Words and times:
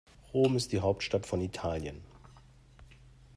Rom 0.33 0.55
ist 0.55 0.71
die 0.71 0.79
Hauptstadt 0.79 1.27
von 1.27 1.41
Italien. 1.41 2.01